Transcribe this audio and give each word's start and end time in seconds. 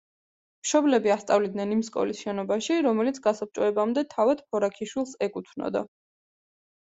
მშობლები 0.67 1.11
ასწავლიდნენ 1.15 1.73
იმ 1.75 1.83
სკოლის 1.89 2.23
შენობაში, 2.25 2.77
რომელიც 2.85 3.19
გასაბჭოებამდე 3.27 4.05
თავად 4.15 4.41
ფორაქიშვილის 4.55 5.13
ეკუთვნოდა. 5.27 5.85